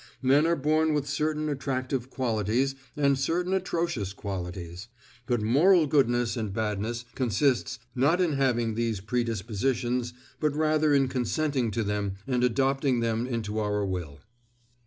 Men 0.23 0.47
are 0.47 0.55
born 0.55 0.95
with 0.95 1.07
certain 1.07 1.47
attractive 1.47 2.09
qualities 2.09 2.73
and 2.97 3.19
certain 3.19 3.53
atrocious 3.53 4.13
qualities, 4.13 4.87
but 5.27 5.43
moral 5.43 5.85
goodness 5.85 6.35
and 6.35 6.51
badness 6.51 7.05
consists 7.13 7.77
not 7.93 8.19
in 8.19 8.33
having 8.33 8.73
these 8.73 8.99
predispositions, 8.99 10.13
but 10.39 10.55
rather 10.55 10.91
in 10.91 11.07
consenting 11.07 11.69
to 11.69 11.83
them 11.83 12.13
and 12.25 12.43
adopting 12.43 13.01
them 13.01 13.27
into 13.27 13.59
our 13.59 13.85
will. 13.85 14.21